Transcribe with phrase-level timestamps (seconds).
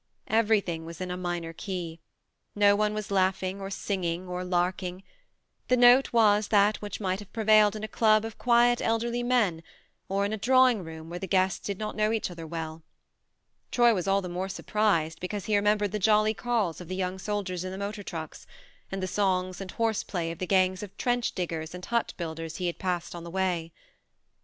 [0.29, 1.99] Everything was in a minor key.
[2.55, 5.03] No one was laughing or singing or larking:
[5.67, 9.61] the note was that which might have prevailed in a club of quiet elderly men,
[10.09, 12.81] or in a drawing room where the guests did not know each other well.
[13.69, 17.19] Troy was all the more surprised because he remembered the jolly calls of the young
[17.19, 18.47] soldiers in the motor trucks,
[18.91, 22.55] and the songs and horse play of the gangs of trench diggers and hut builders
[22.55, 23.71] he had passed on the way.